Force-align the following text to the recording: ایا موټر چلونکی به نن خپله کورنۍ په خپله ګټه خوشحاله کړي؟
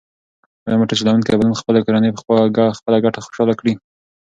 ایا 0.65 0.77
موټر 0.79 0.95
چلونکی 0.99 1.37
به 1.39 1.45
نن 1.47 1.53
خپله 1.61 1.79
کورنۍ 1.85 2.09
په 2.13 2.19
خپله 2.79 2.97
ګټه 3.05 3.19
خوشحاله 3.25 3.53
کړي؟ 3.59 3.73